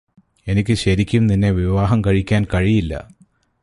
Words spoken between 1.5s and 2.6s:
വിവാഹം കഴിക്കാൻ